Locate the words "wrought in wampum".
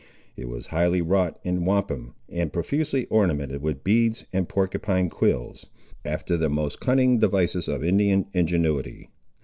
0.99-2.15